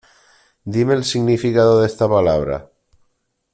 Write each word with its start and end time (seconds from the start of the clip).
Dime 0.73 0.95
el 0.95 1.03
significado 1.03 1.79
de 1.79 1.85
esta 1.85 2.09
palabra. 2.09 2.71